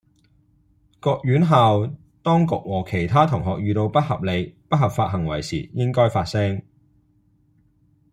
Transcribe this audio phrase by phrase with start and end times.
[0.99, 1.85] 各院校
[2.23, 6.63] 當局和其他同學遇到不合理、不合法行為時應該發聲